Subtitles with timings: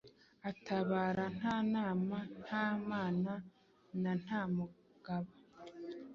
[0.49, 3.33] atabara nta nama, nta mana
[4.01, 5.31] na nta mugaba,